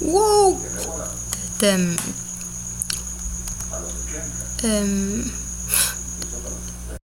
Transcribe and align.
Whoa! 0.00 0.54
The, 1.58 1.74
um, 4.64 5.49